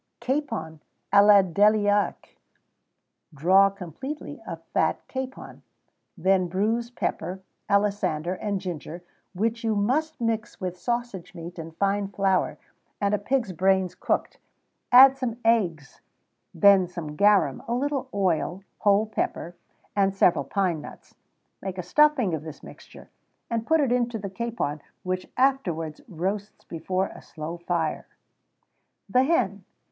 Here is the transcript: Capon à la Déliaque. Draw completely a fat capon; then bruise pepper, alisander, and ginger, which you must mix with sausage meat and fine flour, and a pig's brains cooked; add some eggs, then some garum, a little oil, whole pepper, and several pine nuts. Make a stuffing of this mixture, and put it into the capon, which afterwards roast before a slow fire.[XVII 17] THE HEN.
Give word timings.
Capon 0.19 0.79
à 1.13 1.21
la 1.23 1.43
Déliaque. 1.43 2.35
Draw 3.35 3.69
completely 3.69 4.41
a 4.47 4.55
fat 4.73 5.07
capon; 5.07 5.61
then 6.17 6.47
bruise 6.47 6.89
pepper, 6.89 7.43
alisander, 7.69 8.35
and 8.41 8.59
ginger, 8.59 9.03
which 9.35 9.63
you 9.63 9.75
must 9.75 10.19
mix 10.19 10.59
with 10.59 10.75
sausage 10.79 11.35
meat 11.35 11.59
and 11.59 11.75
fine 11.77 12.07
flour, 12.07 12.57
and 12.99 13.13
a 13.13 13.19
pig's 13.19 13.51
brains 13.53 13.93
cooked; 13.93 14.39
add 14.91 15.19
some 15.19 15.37
eggs, 15.45 16.01
then 16.51 16.87
some 16.87 17.15
garum, 17.15 17.61
a 17.67 17.73
little 17.75 18.09
oil, 18.11 18.63
whole 18.79 19.05
pepper, 19.05 19.55
and 19.95 20.15
several 20.15 20.45
pine 20.45 20.81
nuts. 20.81 21.13
Make 21.61 21.77
a 21.77 21.83
stuffing 21.83 22.33
of 22.33 22.41
this 22.41 22.63
mixture, 22.63 23.11
and 23.51 23.67
put 23.67 23.79
it 23.79 23.91
into 23.91 24.17
the 24.17 24.31
capon, 24.31 24.81
which 25.03 25.27
afterwards 25.37 26.01
roast 26.07 26.67
before 26.69 27.11
a 27.13 27.21
slow 27.21 27.57
fire.[XVII 27.57 28.07
17] 29.07 29.07
THE 29.07 29.23
HEN. 29.31 29.63